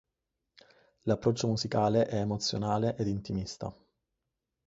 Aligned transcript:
L'approccio 1.03 1.45
musicale 1.47 2.07
è 2.07 2.15
emozionale 2.15 2.95
ed 2.95 3.05
intimista. 3.05 3.71